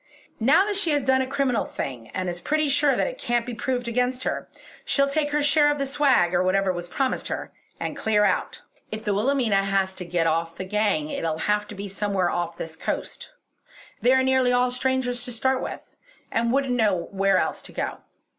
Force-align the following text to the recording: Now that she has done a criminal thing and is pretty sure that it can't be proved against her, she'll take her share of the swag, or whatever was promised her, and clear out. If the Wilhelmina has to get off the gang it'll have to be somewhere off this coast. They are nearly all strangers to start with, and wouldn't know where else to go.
Now 0.39 0.65
that 0.65 0.77
she 0.77 0.89
has 0.93 1.03
done 1.03 1.21
a 1.21 1.27
criminal 1.27 1.63
thing 1.63 2.07
and 2.07 2.27
is 2.27 2.41
pretty 2.41 2.69
sure 2.69 2.95
that 2.95 3.05
it 3.05 3.19
can't 3.19 3.45
be 3.45 3.53
proved 3.53 3.87
against 3.87 4.23
her, 4.23 4.49
she'll 4.83 5.07
take 5.07 5.29
her 5.29 5.43
share 5.43 5.69
of 5.69 5.77
the 5.77 5.85
swag, 5.85 6.33
or 6.33 6.41
whatever 6.41 6.73
was 6.73 6.89
promised 6.89 7.27
her, 7.27 7.51
and 7.79 7.95
clear 7.95 8.25
out. 8.25 8.63
If 8.91 9.05
the 9.05 9.13
Wilhelmina 9.13 9.57
has 9.57 9.93
to 9.93 10.03
get 10.03 10.25
off 10.25 10.57
the 10.57 10.65
gang 10.65 11.11
it'll 11.11 11.37
have 11.45 11.67
to 11.67 11.75
be 11.75 11.87
somewhere 11.87 12.31
off 12.31 12.57
this 12.57 12.75
coast. 12.75 13.31
They 14.01 14.11
are 14.13 14.23
nearly 14.23 14.51
all 14.51 14.71
strangers 14.71 15.23
to 15.25 15.31
start 15.31 15.61
with, 15.61 15.93
and 16.31 16.51
wouldn't 16.51 16.73
know 16.73 17.07
where 17.11 17.37
else 17.37 17.61
to 17.61 17.71
go. 17.71 17.97